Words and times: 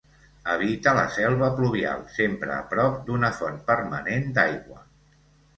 Habita 0.53 0.93
la 0.99 1.03
selva 1.17 1.49
pluvial, 1.59 2.01
sempre 2.15 2.55
a 2.55 2.63
prop 2.73 2.97
d'una 3.11 3.33
font 3.43 3.63
permanent 3.71 4.27
d'aigua. 4.39 4.83